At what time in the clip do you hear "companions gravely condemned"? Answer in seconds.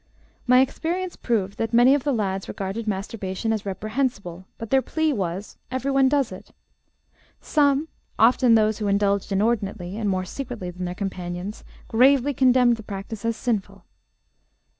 10.95-12.77